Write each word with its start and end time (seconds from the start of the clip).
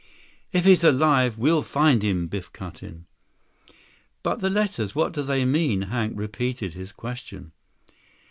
"If 0.51 0.65
he's 0.65 0.83
alive, 0.83 1.37
we'll 1.37 1.61
find 1.61 2.01
him," 2.01 2.25
Biff 2.27 2.51
cut 2.51 2.81
in. 2.81 3.05
"But 4.23 4.39
the 4.39 4.49
letters, 4.49 4.95
what 4.95 5.11
do 5.13 5.21
they 5.21 5.45
mean?" 5.45 5.83
Hank 5.83 6.13
repeated 6.15 6.73
his 6.73 6.91
question. 6.91 7.51